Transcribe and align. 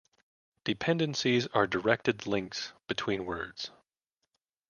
Dependencies 0.63 1.45
are 1.53 1.67
directed 1.67 2.25
links 2.25 2.73
between 2.87 3.23
words. 3.27 3.69